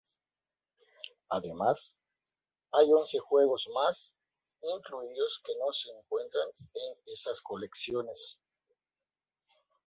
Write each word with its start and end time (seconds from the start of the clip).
Además, 1.29 1.95
hay 2.71 2.91
once 2.91 3.19
juegos 3.19 3.69
más 3.71 4.11
incluidos 4.63 5.39
que 5.45 5.53
no 5.63 5.71
se 5.71 5.91
encuentran 5.91 6.49
en 6.73 6.95
esas 7.05 7.39
colecciones. 7.39 8.39